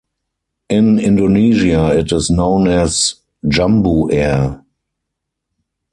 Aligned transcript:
In 0.67 0.97
Indonesia 0.97 1.95
it 1.95 2.11
is 2.11 2.31
known 2.31 2.67
as 2.67 3.17
"Jambu 3.45 4.11
Air". 4.11 4.63